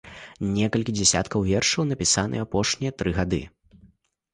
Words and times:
Некалькі 0.53 0.95
дзясяткаў 0.97 1.45
вершаў 1.51 1.87
напісаныя 1.93 2.41
ў 2.43 2.51
апошнія 2.51 2.91
тры 3.01 3.11
гады. 3.23 3.45